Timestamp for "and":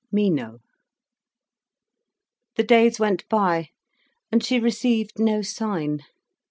4.31-4.43